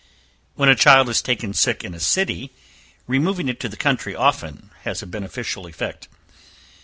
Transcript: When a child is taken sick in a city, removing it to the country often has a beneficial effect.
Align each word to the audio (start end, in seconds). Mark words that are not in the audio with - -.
When 0.55 0.67
a 0.67 0.73
child 0.73 1.09
is 1.09 1.21
taken 1.21 1.53
sick 1.53 1.83
in 1.83 1.93
a 1.93 1.99
city, 1.99 2.51
removing 3.05 3.47
it 3.49 3.59
to 3.59 3.69
the 3.69 3.77
country 3.77 4.15
often 4.15 4.71
has 4.83 5.03
a 5.03 5.05
beneficial 5.05 5.67
effect. 5.67 6.07